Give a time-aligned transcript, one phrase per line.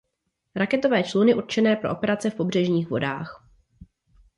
[0.55, 3.45] Raketové čluny určené pro operace v pobřežních vodách.